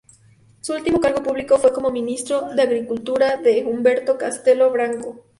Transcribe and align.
Su 0.61 0.73
último 0.73 0.99
cargo 0.99 1.21
público 1.21 1.59
fue 1.59 1.71
como 1.73 1.91
Ministro 1.91 2.49
de 2.55 2.63
Agricultura 2.63 3.37
de 3.37 3.63
Humberto 3.65 4.17
Castelo 4.17 4.71
Branco. 4.71 5.27